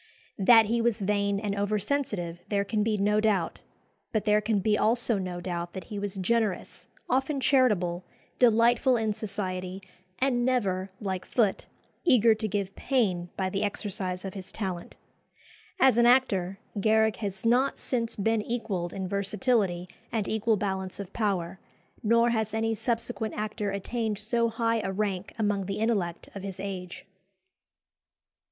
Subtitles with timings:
[0.39, 3.61] That he was vain and over sensitive there can be no doubt;
[4.11, 8.03] but there can be also no doubt that he was generous, often charitable,
[8.39, 9.79] delightful in society,
[10.17, 11.67] and never, like Foote,
[12.03, 14.95] eager to give pain by the exercise of his talent.
[15.79, 21.13] As an actor, Garrick has not since been equalled in versatility and equal balance of
[21.13, 21.59] power;
[22.01, 26.59] nor has any subsequent actor attained so high a rank among the intellect of his
[26.59, 27.05] age.